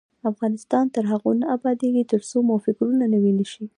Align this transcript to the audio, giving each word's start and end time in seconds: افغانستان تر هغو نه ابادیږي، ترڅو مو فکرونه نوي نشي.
افغانستان 0.31 0.85
تر 0.95 1.03
هغو 1.11 1.31
نه 1.41 1.45
ابادیږي، 1.55 2.03
ترڅو 2.11 2.37
مو 2.47 2.55
فکرونه 2.65 3.05
نوي 3.13 3.31
نشي. 3.39 3.65